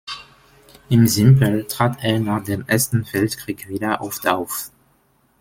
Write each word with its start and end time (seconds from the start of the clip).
Im 0.89 1.05
Simpl 1.05 1.65
trat 1.65 2.03
er 2.03 2.17
nach 2.19 2.43
dem 2.43 2.63
Ersten 2.65 3.05
Weltkrieg 3.13 3.69
wieder 3.69 4.01
oft 4.01 4.27
auf. 4.27 4.71